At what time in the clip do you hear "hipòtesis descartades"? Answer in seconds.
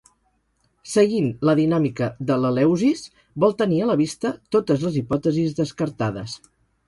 5.03-6.35